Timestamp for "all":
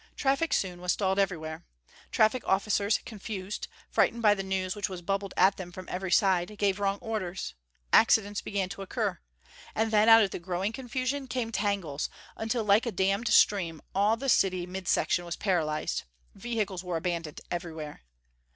13.93-14.17